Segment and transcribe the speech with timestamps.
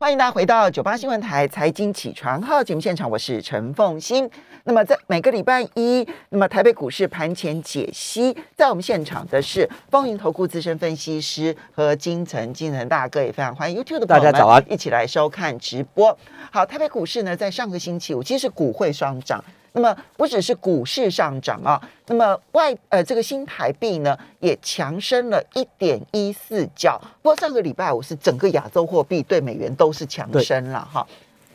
[0.00, 4.30] 欢迎大家回到九八新闻台财经起床号节目现场，我是陈凤欣。
[4.62, 16.16] 那么在每个礼拜一，那么台北股市盘前解析，在我们现场的是风云投顾资深分析师和金城金城大哥，也非常欢迎 YouTube 的朋友们大家早安一起来收看直播。
[16.52, 19.44] 好，台北股市呢，在上个星期五其实是股汇双涨。
[19.72, 27.00] 那么不只是股市上涨啊，那么外呃这个新台币呢也强升了一点一四角。
[27.22, 31.06] 不过上个礼拜五是整个亚洲货币对美元都是强升了哈。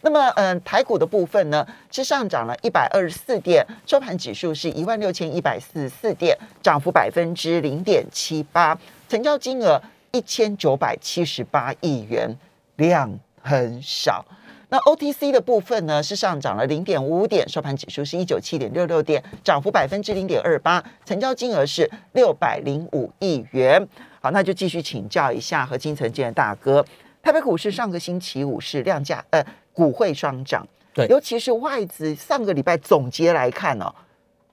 [0.01, 8.77] 那么嗯、台股的部分呢是上涨了一百二十四点，收盘指数是一万六千一百四十四点，涨幅百分之零点七八，
[9.07, 12.37] 成交金额一千九百七十八亿元，
[12.75, 14.25] 量很少。
[14.73, 23.87] 那 OTC 的部分呢是上涨了零点五五点，收盘指数是一九七点六六点，涨幅百分之零点二八，成交金额是六百零五亿元。
[24.19, 26.83] 好，那就继续请教一下和金城建的大哥，
[27.21, 33.93] 台北股市上个星期五是量价呃股汇双涨，对尤其是外资上个礼拜总结来看哦，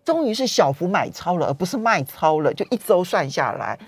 [0.04, 3.78] 终于是小幅买超了，而不是卖超了，就一周算下来。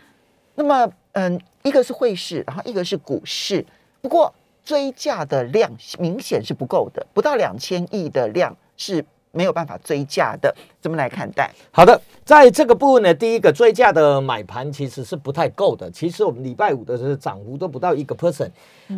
[0.55, 3.63] 那么，嗯，一个是汇市，然后一个是股市，
[4.01, 11.51] 不过追价的量明显是不够的，不到两千亿的量是没有办法追价的，怎么来看待？
[11.71, 15.91] 好的，在这个部分呢，第一个追价的买盘其实是不太够的。
[15.91, 18.51] 其实我们礼拜五的时候涨幅都不到一个 percent，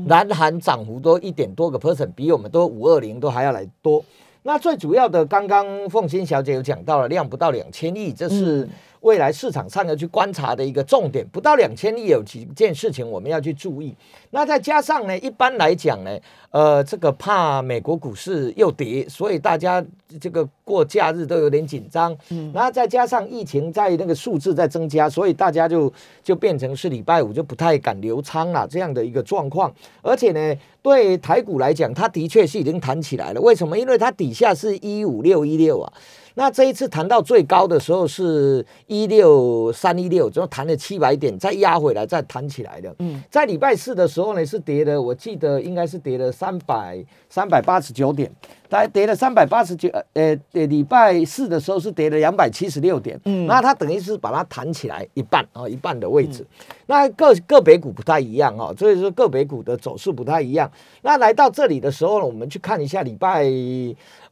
[0.06, 4.04] 南韩涨幅都一点多个 percent，比我们都五二零都还要来多。
[4.42, 8.68] 那最主要的，刚刚凤欣小姐有讲到了，量不到两千亿，这是
[9.05, 11.27] 未来市场上要去观察的一个重点。
[11.30, 13.94] 不到两千亿，有几件事情我们要去注意。
[14.30, 16.19] 那再加上呢，一般来讲呢，
[16.50, 19.84] 呃，这个怕美国股市又跌，所以大家
[20.19, 22.16] 这个过假日都有点紧张。
[22.30, 29.70] 嗯，然后再加上疫情在那个数字在增加，所以大家就就变成是礼拜五就不太敢留仓了这样的一个状况。
[30.00, 33.41] 而且呢，对台股来讲，它的确是已经弹起来了。
[33.41, 33.78] 为什么？
[33.78, 35.92] 因为它底下是一五六一六啊。
[36.34, 42.94] 那这一次谈到最高的时候是一六三一六，之后弹了七百点，再压回来，再弹起来的。
[42.98, 48.31] 嗯，在礼拜四的时候呢，是跌了，我记得应该是跌了三百三百八十九点，
[48.69, 56.44] 大概跌了三百八十九，呃呃，礼拜四的时候是跌了两百七十六点，嗯那它等于是把它弹起来一半啊、哦，一半的位置。
[56.86, 60.70] 那个个别股不太一样哦，所以说个别股的走势不太一样。
[61.03, 63.47] 那来到这里的时候呢，我们去看一下礼拜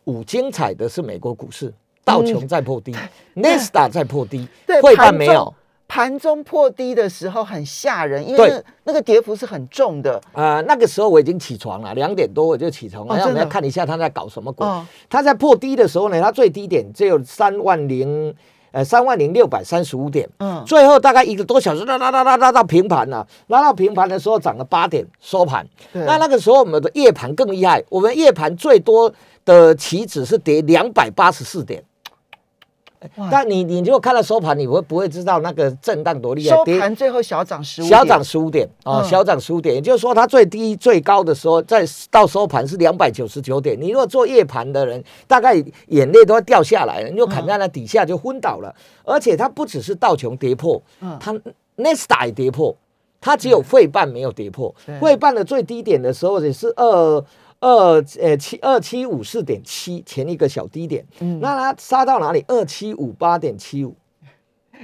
[0.04, 1.72] 五精彩的是美国股市，
[2.05, 2.95] 道琼在破低、
[3.35, 5.55] n e s t a 在破低对，汇盘中办没有。
[5.89, 10.19] 盘中破低的时候很吓人，因为那那个跌幅是很重的。
[10.33, 13.15] 呃，那个时候我已经起床了，两点多我就起床了。
[13.15, 14.67] 哦真的那我们要看一下他在搞什么鬼。
[14.67, 18.34] 哦他在破低的时候呢，他最低点只有三万零
[18.71, 25.67] 呃三万零六百三十五点，嗯，最后大概一个多小时拉拉拉拉拉到平盘了，拉到平盘的时候涨了八点收盘。
[25.93, 29.13] 那那个时候我们的夜盘更厉害，我们夜盘最多
[29.45, 31.84] 的期指是跌两百八十四点。
[33.17, 36.57] 哇但你你如果看到收盘，你会不会知道那个震荡多厉害？
[36.57, 43.81] 收跌盘最后小涨十五，小涨十五点哦，嗯小涨十五点，也就是说它最低最高的时候，在到收盘是两百九十九点。
[43.81, 45.55] 你如果做夜盘的人，大概
[45.89, 48.75] 眼泪都要掉下来了，你就砍在那底下就昏倒了。
[49.05, 51.33] 而且它不只是道琼跌破，嗯它
[51.77, 52.75] n e s t a 也跌破，
[53.21, 54.99] 它只有费半没有跌破对。
[55.01, 57.25] 费半的最低点的时候也是二。
[57.62, 61.39] 二呃七二七五四点七前一个小低点，嗯。
[61.41, 62.45] 那它杀到哪里？
[62.49, 63.95] 二七五八点七五，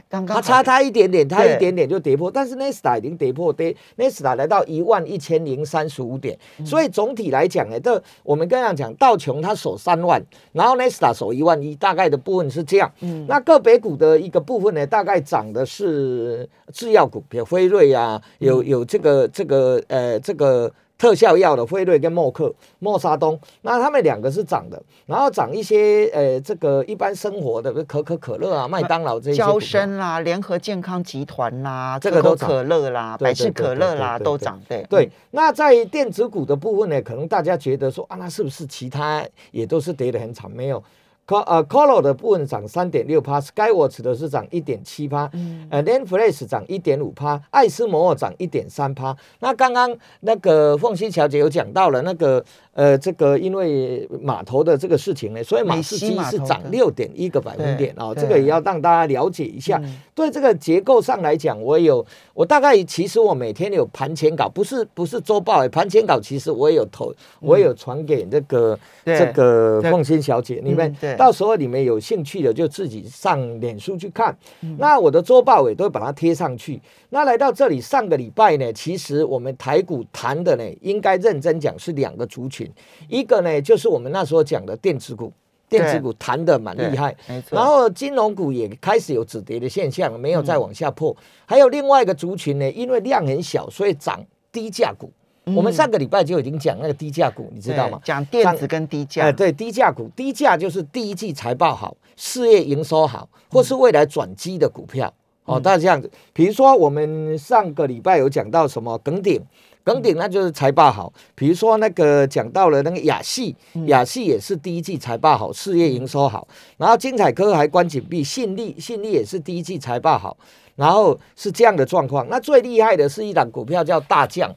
[0.09, 6.65] 刚刚好它差它一点点，它一点点就跌破，但是 n e s t a 已经跌破，跌 n e s t a 来到一万一千零三十五点，嗯。
[6.65, 10.23] 所以总体来讲呢，这我们刚刚讲道琼它守三万，
[10.53, 12.89] 然后 n e s t a 守一万一，大概的部分是这样。
[13.01, 13.27] 嗯。
[13.29, 20.73] 那个别股的一个部分呢，大概涨的是制药股，比如辉瑞啊，有有这个这个呃这个。
[20.99, 29.61] 特效药的辉瑞跟默克、默沙东，那他们两个是涨的，然后涨一些呃这个一般生活的，比如可口可乐啊、麦当劳这些股交。
[29.61, 40.51] 生啦、联合健康集团啦、这个都涨可乐啦、百事可乐啦都涨，对对，那在电子股的部分呢，可能大家觉得说啊，那是不是其他也都是跌得很惨？
[40.51, 40.83] 没有。
[41.29, 45.31] C 呃 c o l o 的部分涨三点六趴，Skywatch 的是涨一点七趴，
[45.69, 49.15] 呃 n a n f l a s 涨一点五趴，爱斯摩尔涨一点三趴。
[49.41, 52.43] 那刚刚那个凤欣小姐有讲到了那个
[52.73, 59.79] 呃这个因为码头的这个事情呢，所以马士基是涨六点一个百分点哦，这个也要让大家了解一下。
[60.15, 74.35] 对这个结构上来讲，我有我大概其实我每天有盘前稿，不是不是周报，盘前稿其实我也有投，我也有传给这个这个凤欣小姐，你们到时候你们有兴趣的就自己上脸书去看。
[74.79, 76.81] 那我的周报也都会把它贴上去。
[77.11, 82.73] 那来到这里，上个礼拜呢，其实我们台股谈的呢，应该认真讲是两个族群，
[83.09, 85.33] 一个呢就是我们那时候讲的电子股。
[85.71, 87.15] 电子股弹的蛮厉害。
[87.51, 91.15] 然后金融股也开始有止跌的现象，没有再往下破。
[91.45, 95.13] 还有另外一个族群呢，因为量很小，所以涨低价股。
[95.55, 98.01] 我们上个礼拜就已经讲那个低价股，你知道吗？
[98.05, 99.25] 讲电子跟低价。
[99.25, 105.13] 哎，对，低价股，低价就是第一季财报好，事业营收好，或是未来转机的股票。
[105.45, 109.41] 哦，大家这样子，比如说我们上个礼拜有讲到什么耿鼎。
[109.85, 113.57] 耿鼎那就是财报好，比如说那个讲到了那个亚系，
[113.87, 116.47] 亚系也是第一季财报好，事业营收好，
[116.77, 120.37] 然后精彩科还关紧闭，信利信利也是第一季财报好，
[120.77, 122.27] 然后是这样的状况。
[122.29, 124.55] 那最厉害的是一档股票叫大将，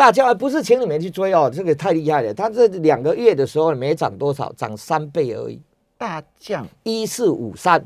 [0.00, 5.60] 大家不是请你们去追哦，这个太厉害了，它这两个月的时候没涨多少，涨三倍而已。
[5.98, 7.84] 大降一四五三，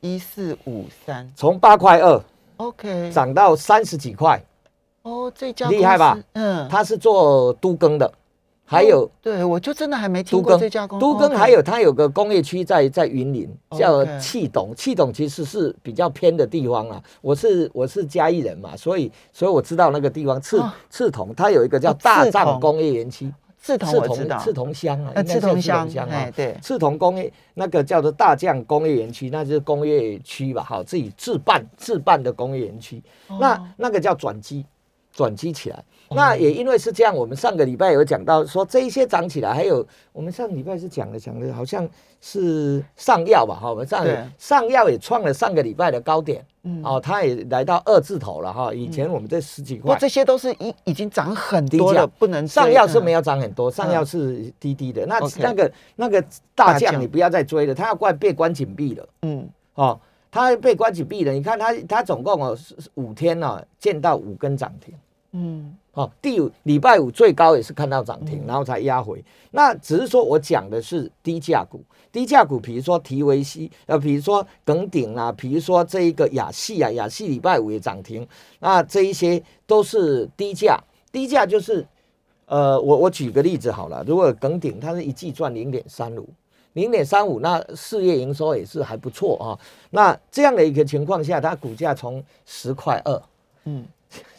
[0.00, 2.22] 一四五三，从八块二
[2.58, 4.38] ，OK，涨到三十几块。
[5.04, 6.18] 哦，这家厉害吧？
[6.34, 8.12] 嗯，他是做都更的，
[8.64, 17.02] 还有对我就真的还没听过这家公都更，还有它有个工业区在在云林，叫气董，气董其实是比较偏的地方啊。
[17.20, 23.30] 我是我是嘉义人嘛，所以所以我知道那个地方赤赤铜，它有一个叫大藏工业园区，
[23.60, 33.02] 赤铜我知道，赤铜乡啊，赤铜乡啊，对，赤铜工业那个叫做大将工业园区，那就是工业区吧，好，自己自办自办的工业园区，
[33.38, 34.64] 那那个叫转机。
[35.14, 41.88] 转机起来，那也因为是这样，我们上个礼拜有讲到说这一些涨起来，还有我们上个礼拜是讲的讲的，好像
[42.20, 44.06] 是上药吧，哈，我们上
[44.38, 56.24] 上药也创了上个礼拜的高点，嗯，哦，它也来到二字头了哈，以前我们这十几块，这些都是已已经涨很多了，不能上药是没有涨很多，上药是低低的，那那个那个
[56.54, 60.00] 大将你不要再追了，他要关被关紧闭了，嗯，哦。
[60.34, 62.56] 他被关紧闭了，你看他他总共哦
[62.94, 64.94] 五天呢见到五根涨停，
[65.32, 69.22] 嗯，好，第五礼拜五最高也是看到涨停，然后才压回。
[69.50, 78.26] 那只是说我讲的是低价股，低价股，比如说提维西，呃，比如说耿鼎啊，比如说这一个亚细啊，亚细礼拜五也涨停，
[78.60, 81.86] 那这一些都是低价，低价就是，
[82.46, 86.28] 呃，我我举个例子好了，如果耿鼎它是一季赚零点三五。
[86.74, 89.52] 零点三五，那事业营收也是还不错啊。
[89.90, 93.22] 那这样的一个情况下，它股价从十块二，
[93.66, 93.84] 嗯，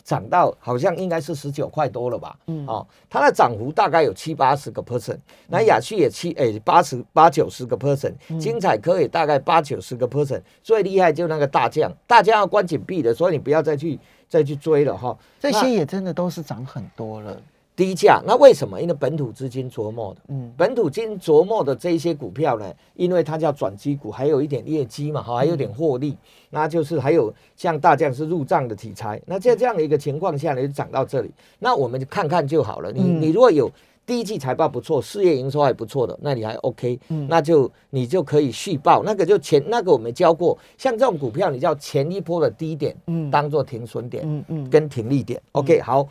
[0.03, 2.37] 涨到好像应该是十九块多了吧？
[2.47, 5.17] 嗯，哦，它的涨幅大概有七八十个 percent。
[5.47, 10.41] 那雅趣也七诶八十八九十个 percent，精彩科也大概八九十个 percent。
[10.61, 13.97] 最厉害就那个大将，大将要关紧闭的，所以你不要再去
[14.27, 15.17] 再去追了哈。
[15.39, 17.41] 这些也真的都是涨很多了。
[17.75, 18.79] 低价，那为什么？
[18.79, 26.15] 因为本土资金琢磨的，嗯，本土金琢磨的这一些股票呢，因为它叫转机股，还有一点业绩嘛，哈，还有点获利，
[26.51, 32.91] 那就是还有像大将是入账的题材，那在这样的一个情况下呢，就涨到这里，那我们就看看就好了。
[32.91, 33.71] 你你如果有
[34.05, 46.07] 第一季财报不错，事业营收还不错的，那你还 OK，嗯，那就你就可以续报，那个就前那个我们教过，像这种股票，你叫前一波的低点，嗯，当做停损点，嗯嗯，跟停利点，OK，好。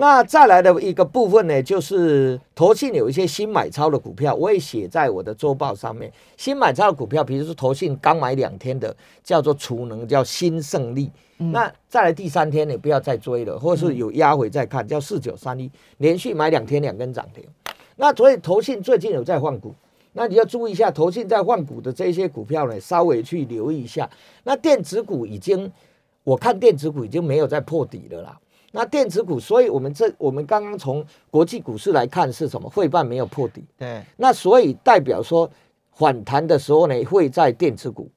[0.00, 6.10] 那再来的一个部分呢，就是投信有一些新买超的股票，我也写在我的周报上面。
[6.38, 11.10] 新买超的股票，比如说投信刚买两天的，叫做储能，叫新胜利。
[11.36, 17.44] 那再来第三天，你不要再追了，或者是有压回再看，叫四九三一，连续买两天两根涨停。
[17.96, 19.74] 那所以投信最近有在换股，
[20.14, 24.08] 那你要注意一下，投信在换股的这些股票呢，稍微去留意一下。
[24.44, 25.70] 那电子股已经，
[26.24, 28.40] 我看电子股已经没有在破底了啦。
[28.72, 32.70] 那电子股，所以我们这我们刚刚从国际股市来看是什么？
[32.70, 34.00] 汇办没有破底，对。
[34.16, 35.50] 那所以代表说
[35.92, 38.08] 反弹的时候呢，会在电子股，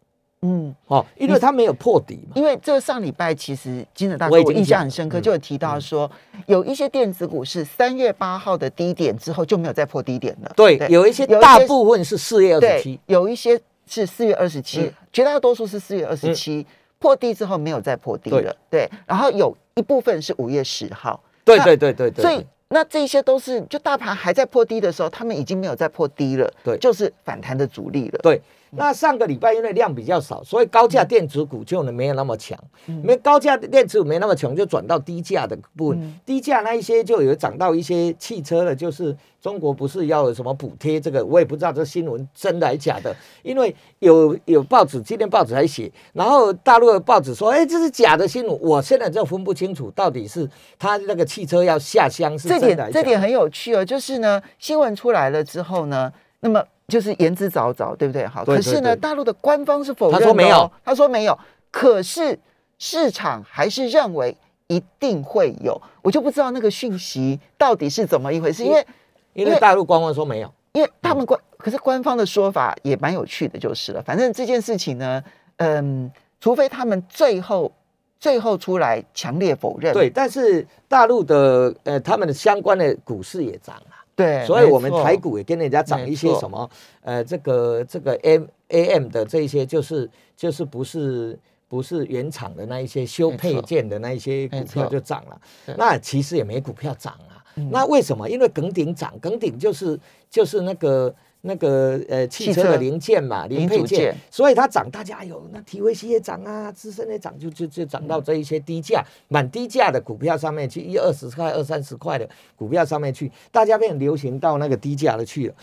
[0.42, 2.34] 嗯，哦，因为它没有破底嘛。
[2.36, 6.10] 因为这上礼拜其实金子大哥我印象很深刻，就有提到说
[6.46, 10.52] 有一些电子股是三月八号的低点之后就没有再破低点了。
[10.56, 16.66] 对，有一些大部分是四月二十七，有一些是四月二十七，绝大多数是四月二十七。
[17.04, 28.42] 破低之后没有再破低了，对，然后有一部分是五月十号，对对对对对，所以那这些都是就大盘还在破低的时候，他们已经没有再破低了，对，就是反弹的主力了，对。
[28.76, 32.58] 那上个礼拜因为量比较少，所以高价电子股就能没有那么强，
[33.04, 36.20] 没高价电子股没那么强，就转到低价的部分。
[36.26, 41.00] 低价那一些就有涨到一些汽车了，就是中国不是要有什么补贴？
[41.00, 48.60] 这个我也不知道这新闻真的还是假的，因为有有报纸今天报纸还写，然后大陆的报纸说，哎，这是假的新闻。
[48.62, 50.50] 我现在就分不清楚到底是
[50.80, 56.12] 他那个汽车要下乡是这点这点很有趣哦，就是呢，新闻出来了之后呢。
[56.44, 58.28] 那么就是言之凿凿，对不对？
[58.28, 61.40] 好，对可是呢，大陆的官方是否认他说没有，他说没有，
[61.72, 62.38] 可是
[62.78, 64.36] 市场还是认为
[64.68, 68.86] 一定会有，我就不知道那个讯息到底是怎么一回事，因为
[69.32, 74.02] 因为大陆官方说没有，因为他们官，可是官方的说法也蛮有趣的，就是了。
[74.02, 75.24] 反正这件事情呢，
[75.58, 77.72] 嗯，除非他们最后
[78.20, 83.93] 最后出来强烈否认，对，但是大陆的呃他们的相关的股市也涨了。
[84.16, 86.70] 对，所以我们台股也跟人家涨一些什么，
[87.02, 95.42] 呃，这个这个 M A M 的这一些，就是就是不是不是原厂的那一些修配件的那一些股票就涨了。
[95.78, 97.44] 那其实也没股票涨啊。
[97.56, 98.30] 嗯那为什么？
[98.30, 101.14] 因为耿鼎涨，耿鼎就是就是那个。
[101.46, 115.54] 那个呃，汽车的零件嘛，零配件所以它涨，大家有那体维 C 也涨啊，资深也涨，就就就涨到这一些低价、蛮低价的股票上面去，一二十块、二三十块的股票上面去，大家变流行到那个低价的去了。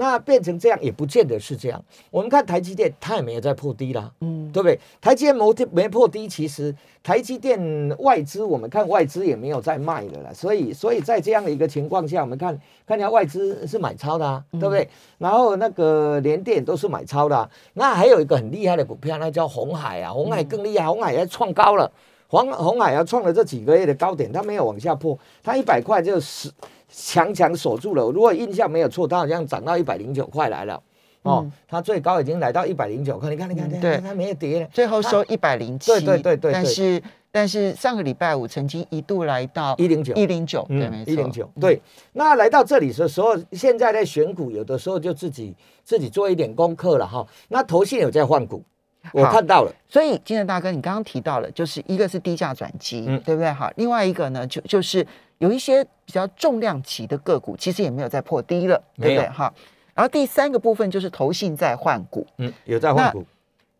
[0.00, 1.84] 那变成这样也不见得是这样。
[2.10, 4.80] 我们看台积电，它也没有在破低啦，嗯，对不对？
[4.98, 7.60] 台积电没没破低，其实台积电
[7.98, 14.88] 外资我们看外资也没有在卖的啦，所以所以在这样的一个情况下，我们看看一下外资是买超的、啊，对不对？
[15.18, 21.92] 然后那个联电都是买超的、啊，那还有一个很厉害的股票，那叫红海啊，红海更厉害，红海要创高了。
[22.32, 26.48] 红红海要创了这几个月的高点，它没有往下破，它一百块就十
[26.90, 28.02] 强强锁住了。
[28.10, 30.82] 如果印象没有错，它好像涨到一百零九块来了。
[31.22, 34.66] 哦，嗯它最高已经来到一百零九块，你看，你看，你看，对它没有跌了。
[34.72, 41.80] 最后收一百零七，对对对对对但是但是上个礼拜五曾经一度来到一零九一零九，对，没错，一零九，对。
[42.14, 45.54] 那来到这里的时候，现在在选股，有的时候就自己
[45.84, 47.26] 自己做一点功课了哈。
[47.48, 48.64] 那投信有在换股，
[49.12, 53.52] 我看到了，所以金城大哥，你刚刚提到了，就是一个是低价转机，嗯对不对？
[53.52, 55.06] 好，另外一个呢，就就是
[55.40, 59.28] 有一些比较重量级的个股，其实也没有在破低了，对不对？
[59.28, 59.52] 哈。
[59.94, 63.24] 然后第三个部分就是投信在换股，嗯，有在换股，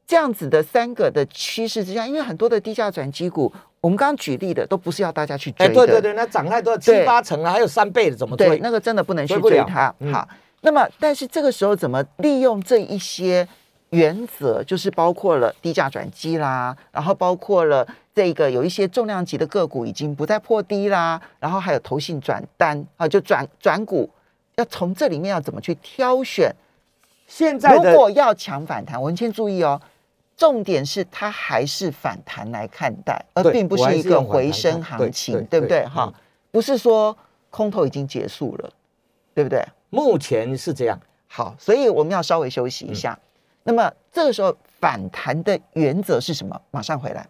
[0.06, 8.58] 这样子的三个的趋势之下，因为很多的低价转机股，我们刚刚举例的都不是要大家去追哎，的，对对对，那涨太多，七八成了，还有三倍的，怎么对，追？
[8.58, 9.94] 那个真的不能去追它。
[10.00, 10.26] 嗯好，
[10.62, 13.46] 那么但是这个时候怎么利用这一些
[13.90, 17.86] 原则，就是包括了低价转机啦，然后包括了
[18.20, 24.10] 这个有一些重量级的个股已经不再破低啦，然后还有投信转单啊，就转转股，
[24.56, 26.54] 要从这里面要怎么去挑选？
[27.26, 29.80] 现在如果要抢反弹，我们先注意哦。
[30.36, 35.80] 重点是它还是反弹来看待，而对并不是一个回升行情，对对不对？
[35.80, 36.14] 对哈嗯，
[36.50, 37.16] 不是说
[37.48, 38.70] 空头已经结束了，
[39.32, 39.64] 对不对？
[39.88, 43.18] 目前是这样，好，所以我们要稍微休息一下。
[43.62, 46.60] 那么这个时候反弹的原则是什么？
[46.70, 47.26] 马上回来。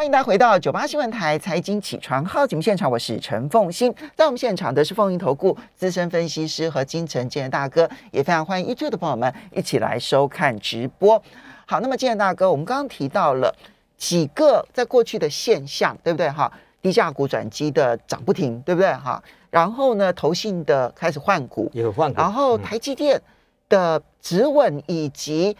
[0.00, 3.94] 欢迎大家回到九八新闻台财经起床号节目现场，我是陈凤欣。
[4.16, 11.22] 在我们现场的是凤盈投顾资深分析师和金城健大哥，也非常欢迎 YouTube 的朋友们一起来收看直播。
[11.66, 13.54] 好，那么建大哥，我们刚刚提到了
[13.98, 16.30] 几个在过去的现象，对不对？
[16.30, 18.90] 哈，低价股转机的涨不停，对不对？
[18.94, 23.20] 哈，然后呢，投信的开始换股，有换股，然后嗯台积电
[23.68, 25.54] 的止稳以及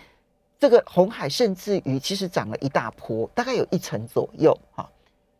[0.60, 4.86] 这个红海，甚至于其实涨了一大波，大概有一成左右哈。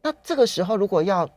[0.00, 1.28] 那这个时候如果要，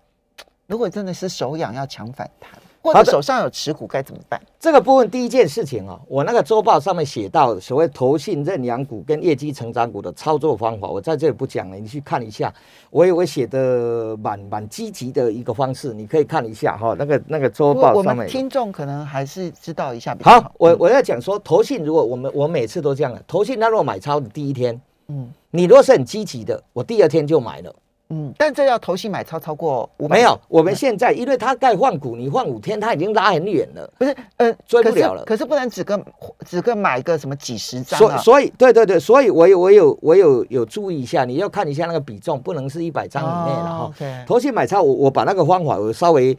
[0.67, 2.51] 如果真的是手痒要抢反弹，
[2.83, 4.39] 或者手上有持股该怎么办？
[4.59, 12.53] 这个部分第一件事情啊、我那个周报上面写到所谓投信认养股跟业绩成长股的操作方法，我在这里不讲了，你去看一下。
[12.89, 27.73] 我有我写的蛮蛮积极的一个方式，你可以看一下哈、那个那个周报上面听众可能还是知道一下比较好好。，我我要讲说，投信如果我们我每次都这样的，投信他如果买超的第一天，嗯你如果是很积极的，我第二天就买了。
[28.13, 33.91] 嗯，但这要投信买超超过五百，没有，我们现在因为它在换股，你换五天，它已经拉很远了。
[33.97, 35.99] 不是呃追不了了可是不能只跟
[36.45, 38.17] 只跟买个什么几十张啊。
[38.17, 43.91] 所所以对对对，所以我有我有我有有注意一下，你要看一下那个比重，不能是一百张以内了哈。
[44.27, 46.37] 投信买超，我我把那个方法我稍微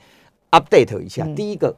[0.51, 1.25] update 一下。
[1.25, 1.75] 嗯第一个，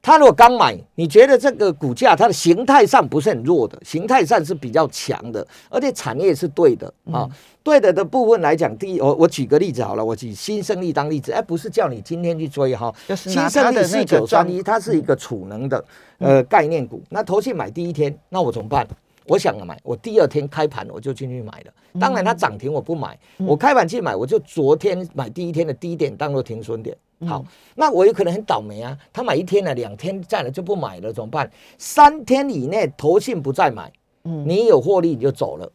[0.00, 7.28] 他如果刚买，你觉得这个股价它的形态上不是很弱的，形态上是比较强的，而且产业是对的啊。
[7.28, 7.30] 嗯
[7.64, 15.84] 对的的部分来讲，第一，我我举个例子好了，我举新胜利当例子，哎，不是叫你今天去追哈，就是新胜利四个状九三一，它是一个储能的
[16.16, 17.02] 呃概念股。
[17.10, 18.88] 那投信买第一天，那我怎么办？
[19.28, 21.72] 我想了买，我第二天开盘我就进去买了。
[22.00, 26.96] 当然它涨停我不买，我开盘去买，我就昨天买第一天的低点当做停损点。
[27.26, 27.44] 好，
[27.74, 31.50] 那我有可能很倒霉啊，他买一天了，两天在了就不买了，怎么办？
[31.76, 33.92] 三天以内投信不再买，
[34.24, 35.70] 嗯你有获利你就走了。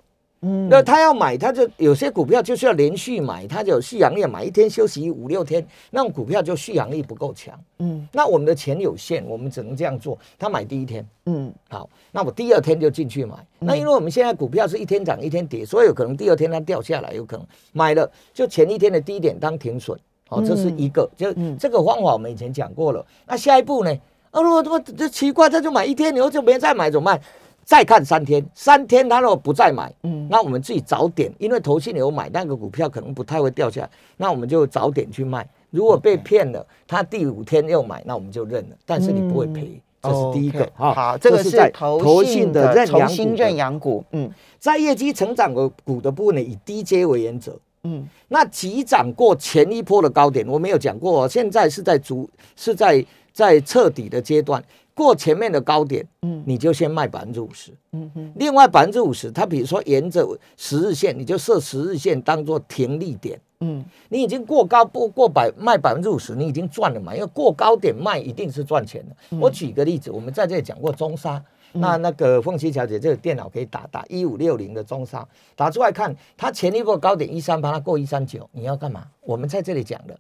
[0.46, 7.58] 嗯，那他要买，他就有些股票就是要连续买，他就有续航力，买一天休息五六天，那种股票就续航力不够强。
[7.80, 10.20] 嗯，那我们的钱有限，我们只能这样做。
[10.38, 13.36] 他买第一天，嗯，好，那我第二天就进去买。
[13.60, 19.98] 那因为我们现在股票是一天涨一天跌，所以有可能第二天它掉下来，有可能买了就前一天的低点当停损。
[20.28, 23.06] 好，这是一个，就这个方法我们以前讲过了。
[23.26, 23.92] 那下一步呢？
[24.32, 27.22] 啊，如果这这奇怪，他就买一天，以后就没再买，怎么办？
[27.66, 35.48] 再看三天，三天他如果不再买，嗯，那我们自己早点，因为投信有买那个股票，可能不太会掉下来，那我们就早点去卖。
[35.70, 40.94] 如果被骗了，他第五天又买，那我们就认了，但是你不会赔，这是第一个哈。
[40.94, 44.30] 好，这个是投信的重新认养股，嗯，
[44.60, 54.64] 在业绩成长的股的部分呢，以低阶为原则，嗯，那急涨过前一波的高点，我没有讲过，现在是在逐是在在彻底的阶段。
[54.96, 58.32] 过前面的高点，嗯，你就先卖百分之五十，嗯哼。
[58.36, 63.84] 另外百分之五十，它比如说沿着十日线，你就设十日线当做停利点，嗯。
[64.10, 67.16] 你已经过高不过百卖百分之五十，你已经赚了嘛？
[67.16, 69.38] 因为过高点卖一定是赚钱的。
[69.40, 79.08] 我举个例子，我们在这里讲过中沙，那那个凤琪小姐这个电脑可以打打一五六零的中沙，打出来看，它前一波高点一三八，它过一三九，你要干嘛？
[79.22, 80.16] 我们在这里讲的，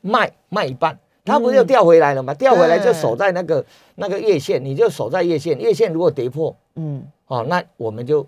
[0.00, 0.98] 卖卖一半。
[1.28, 2.34] 它不就掉回来了吗？
[2.34, 3.64] 掉回来就守在那个
[3.96, 5.58] 那个月线，你就守在月线。
[5.58, 8.26] 月线如果跌破，嗯，哦，那我们就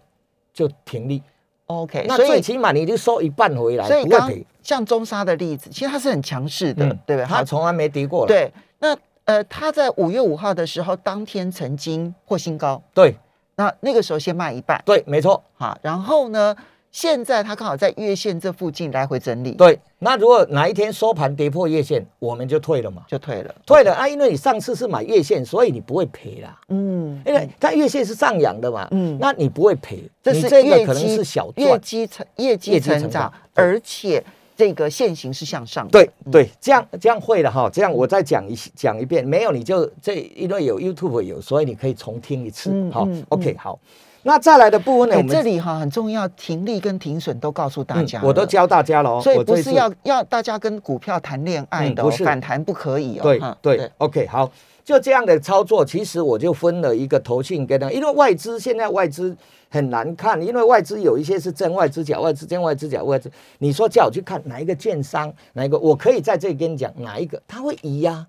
[0.52, 1.22] 就停利。
[1.66, 4.30] OK，那最起码你就收一半回来，所以刚
[4.62, 7.24] 像中沙的例子，其实它是很强势的，对不对？
[7.24, 8.26] 它从来没跌过。
[8.26, 12.82] 对，那呃，它在五月五号的时候，当天曾经破新高。
[12.92, 13.16] 对，
[13.56, 14.82] 那那个时候先卖一半。
[14.84, 15.42] 对，没错。
[15.54, 16.54] 好，然后呢？
[16.92, 19.52] 现在它刚好在月线这附近来回整理。
[19.52, 24.08] 对，那如果哪一天收盘跌破月线，我们就退了嘛，就退了，退了啊！
[24.08, 26.60] 因为你上次是买月线，所以你不会赔啦。
[26.68, 28.88] 嗯，因为它月线是上扬的嘛。
[28.90, 34.22] 嗯，那你不会赔，这是这个可能是小业绩成业绩成长，而且
[34.56, 35.86] 这个线型是向上。
[35.88, 37.70] 对对，这样这样会了哈。
[37.72, 42.90] 这样我再讲一讲一遍，没有你就这因为有 YouTube 有，所以你可以重听一次。
[42.90, 43.78] 好，OK，好。
[44.22, 45.16] 那再来的部分呢？
[45.16, 49.20] 我们这里哈很重要，停利跟停损都告诉大家，我都教大家了哦。
[49.22, 53.22] 所以不是要要大家跟股票谈恋爱的，反弹不可以哦。
[53.62, 54.50] 对对，OK，好，
[54.84, 59.34] 就这样的操作，其实我就分了一个头信跟他，因为外资现在外资
[59.70, 63.30] 很难看，因为外资有一些是真外资假外资，真外资假外资。
[63.58, 68.26] 你说叫我去看哪一个券商，哪一个，我可以在这里跟你讲哪一个，他会移呀。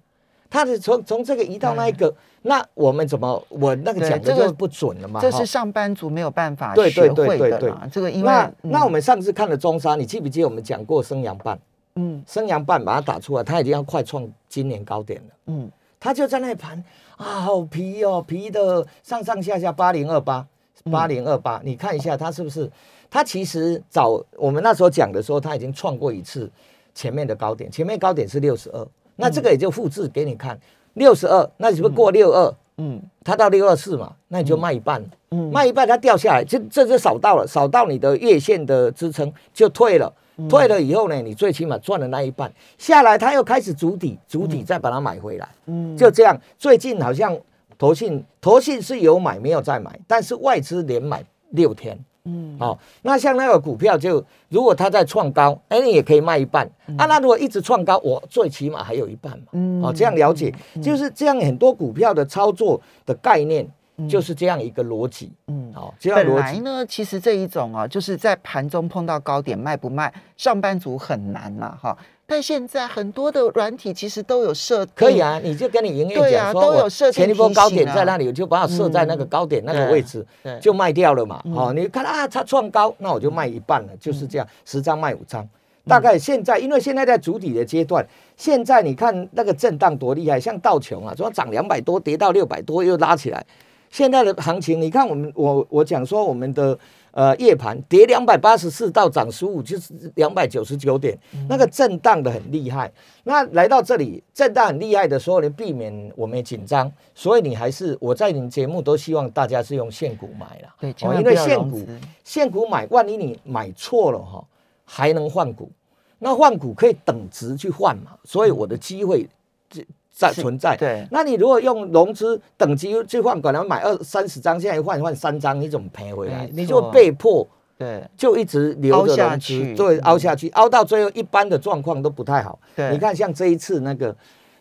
[0.51, 5.21] 他是从从这个移到那一个，那我们怎么我那个讲的就不准了嘛？
[5.21, 7.87] 这是上班族没有办法学会的嘛？
[7.89, 11.57] 这个因为那我们上次看了中沙，你记不记得我们讲过升阳半？
[11.95, 15.35] 嗯，升阳半把它打出来，它已经要快创今年高点了。
[15.47, 16.83] 嗯，它就在那盘
[17.15, 20.45] 啊，好皮哦，皮的上上下下八零二八
[20.91, 22.69] 八零二八，你看一下它是不是？
[23.09, 26.51] 它其实早我们那时候讲的时候，它已经创过一次
[26.93, 28.87] 前面的高点，前面高点是六十二。
[29.15, 30.59] 那这个也就复制给你看，
[30.93, 32.53] 六十二，那你是不是过六二？
[32.77, 40.11] 嗯，它到六二四嘛，那你就卖一半，嗯，卖一半它掉下来，这这就少到了，少到你的月线的支撑就退了，
[40.49, 46.35] 退了以后呢，你最起码赚了那一半，下来它又开始筑底，筑底再把它买回来，嗯，就这样。
[46.57, 47.37] 最近好像
[47.77, 52.03] 投信投信是有买没有再买，但是外资连买六天。
[52.23, 56.65] 嗯，好，那像那个股票，就如果它在创高，哎，你也可以卖一半
[56.97, 57.05] 啊。
[57.07, 59.45] 那如果一直创高，我最起码还有一半嘛。
[59.53, 61.31] 嗯，哦，这样了解，就是这样。
[61.41, 63.67] 很多股票的操作的概念
[64.07, 65.31] 就是这样一个逻辑。
[65.47, 71.97] 嗯，好，这样本来呢，其实这一种啊，就是在盘中碰到高点卖不卖，上班族很难了哈。
[72.31, 80.25] 但现在很多的软体其实都有设，可以啊，你就跟你营业讲说，我前一波高点在那里，我就把它设在那个高点那个位置，
[80.61, 81.43] 就卖掉了嘛。
[81.53, 85.45] 哦，你看啊，它创高，那我就卖一半了，就是这样，十张卖五张。
[85.85, 93.45] 大概现在，因为现在在主体的阶段，现在你看那个震荡多厉害，像道琼啊，说涨两百多，跌到六百多，又拉起来。
[93.91, 96.79] 现在的行情，你看我们，我我讲说我们的。
[97.13, 102.89] 呃，夜盘跌两百八十四到涨十五，就是两百九十九点，那个震荡的很厉害。
[103.25, 111.85] 那来到这里，震荡很厉害的时候，你避免我们紧张，所以你还是我在你节目都希望大家是用现股买了，对，因为现股
[112.23, 114.41] 现股买，万一你买错了哈，
[114.85, 115.69] 还能换股，
[116.17, 119.27] 那换股可以等值去换嘛，所以我的机会
[119.69, 119.85] 这。
[120.11, 121.07] 在存在，对。
[121.09, 126.47] 那你如果用融资等级去换，可能买二三十张，现在换换三张，你怎么赔回来？
[126.51, 127.47] 你就被迫，
[127.77, 132.59] 对，就一直留着融资，对，凹下去，凹到最后，一般的状况都不太好。
[132.75, 134.15] 对，你看像这一次那个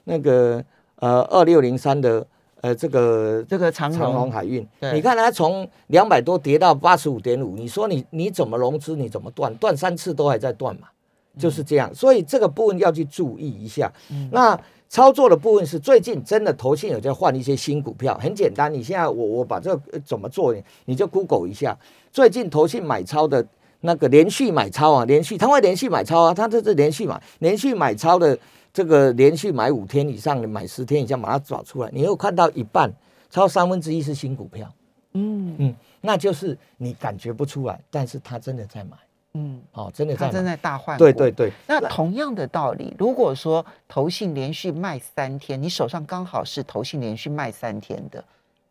[0.05, 0.65] 那个
[0.97, 2.25] 呃二六零三的
[2.63, 10.89] 呃这个这个长长荣荣海运，你看它从两百多跌到八十五点五，你说你你怎么融资，你怎么断，断三次都还在断嘛，
[11.37, 11.93] 就是这样。
[11.95, 13.93] 所以这个部分要去注意一下。
[14.31, 14.59] 那
[14.90, 18.72] 操作的部分是最近真的投信有在换一些新股票，很简单。
[18.74, 20.53] 你现在我我把这个呃怎么做，
[20.85, 21.79] 你就 Google 一下，
[22.12, 23.46] 最近投信买超的
[23.83, 28.37] 那个连续买超啊，连续他会连续买超啊，他这是连续买，连续买超的
[28.72, 32.92] 这个连续买五天以上的，买十天以上，把它找出来，你又看到一半，
[33.31, 34.68] 超三分之一是新股票，
[35.12, 38.96] 嗯嗯，那就是你感觉不出来，但是他真的在买，
[39.35, 41.05] 嗯，哦，真的在，它正在大换股。
[41.05, 41.31] 对对。
[41.31, 48.25] 对，那同样的道理，如果说投信连续卖三天，你手上刚好是投信连续卖三天的，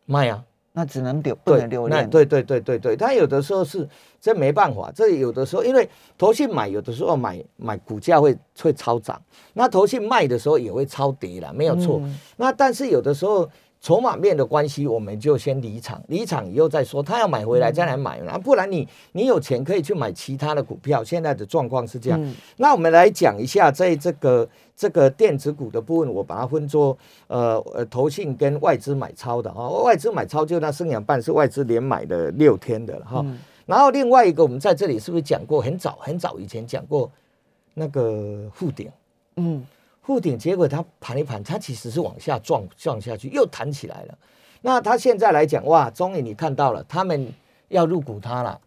[0.04, 2.02] 卖啊，那只能留不能留恋。
[2.02, 3.88] 那对对对对对，他有的时候是
[4.20, 9.20] 这没办法，这有的时候因为投信买，有的时候买买股价会会超涨，
[9.54, 12.00] 那投信卖的时候也会超跌了，没有错。
[12.02, 12.18] 嗯。
[12.36, 13.48] 那但是有的时候
[13.80, 21.02] 筹码面的关系，我们就先离场，离场以后再说，他要买回来再来买，啊，不然你你有钱可以去买其他的股票。
[21.02, 22.22] 现在的状况是这样。
[22.22, 37.08] 嗯那我们来讲一下，在这个这个电子股的部分，我把它分作呃呃投信跟外资买超的哈、外资买超就那生养半是外资连买的六天的了哈、嗯然后另外一个，我们在这里是不是讲过很早很早以前讲过
[37.72, 38.90] 那个富鼎？
[39.36, 39.64] 嗯
[40.10, 44.18] 护顶，结果它盘一盘，它其实是往下撞撞下去，又弹起来了。
[44.62, 47.32] 那它现在来讲，哇，终于你看到了，他们
[47.68, 48.60] 要入股它了，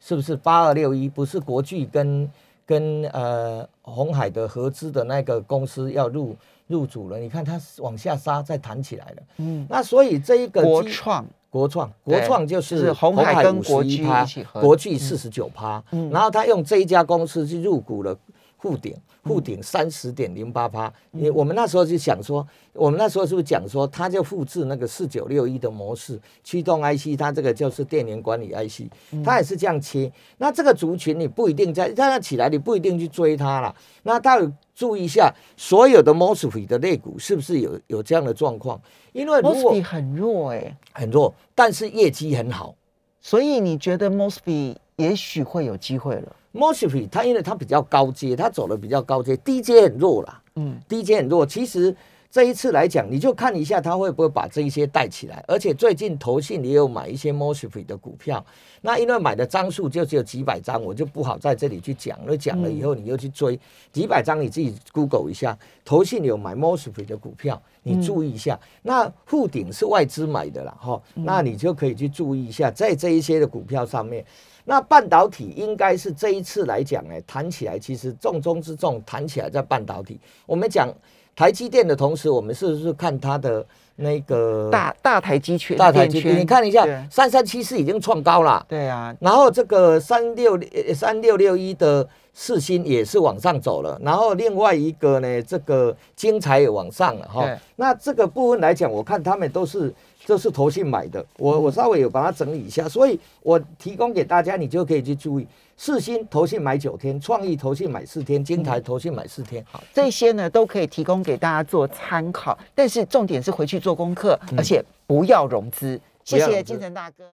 [0.00, 0.34] 是不是？
[0.34, 2.28] 八二六一不是国巨跟
[2.66, 6.34] 跟呃红海的合资的那个公司要入
[6.66, 7.16] 入主了？
[7.18, 9.22] 你看它往下杀，再弹起来了。
[9.36, 18.14] 嗯，那所以这一个基国创国创，对国创就就是是红海跟五国巨十一起合，国巨四十九趴，嗯然后他用这一家公司去入股了
[18.58, 20.88] 沪顶，沪顶三十点零八趴。
[21.12, 28.82] 嗯你我们那时候就想说，我们那时候是不是讲说，它就复制那个四九六一的模式，驱动 IC，它这个就是电源管理 IC，
[29.24, 30.12] 它嗯也是这样切。
[30.36, 33.74] 那这个族群你不一定在，让它起来，你不一定去追它了。
[34.02, 38.80] 那大家注意一下，所有的 MOSFET 的类股是不是有有这样的状况？
[39.12, 42.74] 因为 Mosby 很弱哎、很弱，但是业绩很好。
[43.20, 51.46] 所以你觉得 Mosby 也许会有机会了？MOSFET 它因为它比较高阶，它走的比较高阶，低阶很弱啦，嗯低阶很弱。
[51.46, 51.94] 其实
[52.30, 55.42] 这一次来讲，你就看一下它会不会把这一些带起来。
[55.46, 58.44] 而且最近投信也有买一些 MOSFET 的股票，
[58.80, 62.36] 那因为买的张数就只有几百张，我就不好在这里去讲了。
[62.36, 63.58] 讲了以后，你又去追
[63.92, 68.58] 几百张，你自己 Google 一下，投信有买 MOSFET 的股票，你注意一下。
[68.82, 74.24] 那富鼎是外资买的啦，哈，那你就可以去注意一下，在这一些的股票上面。
[74.68, 80.20] 那半导体应该是这一次来讲，哎，谈起来其实重中之重，谈起来在半导体。
[80.44, 80.92] 我们讲
[81.34, 83.64] 台积电的同时，我们是不是看它的
[83.96, 90.60] 那个大大台积圈，大台积电圈你看一下，三三七四已经创高了，对啊，然后这个三六
[90.94, 97.48] 三六六一的四星也是往上走了，然后另外一个呢，这个精彩也往上了哈。
[97.76, 99.94] 那这个部分来讲，我看他们都是
[100.28, 105.46] 这是投信买的，我我稍微有把它整理一下，所以我提供给大家，你就可以去注意。
[105.78, 109.64] 四星投信买九天，创意投信买四天，金台投信买四天。
[109.72, 115.98] 好，这些呢都可以提供给大家做参考，但是重点是回去做功课，而且不要融资。
[116.24, 117.24] 谢谢金城大哥。